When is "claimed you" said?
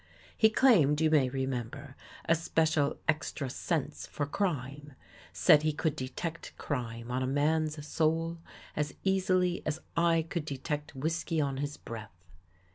0.49-1.11